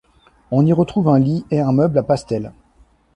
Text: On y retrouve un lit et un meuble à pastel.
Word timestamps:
On 0.49 0.65
y 0.65 0.73
retrouve 0.73 1.09
un 1.09 1.19
lit 1.19 1.45
et 1.51 1.59
un 1.59 1.73
meuble 1.73 1.99
à 1.99 2.01
pastel. 2.01 2.53